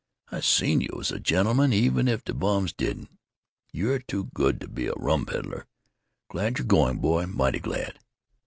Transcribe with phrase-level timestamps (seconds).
[0.31, 3.09] I seen you was a gentleman, even if de bums didn't.
[3.71, 5.67] You're too good t' be a rum peddler.
[6.27, 7.99] Glad y're going, boy, mighty glad.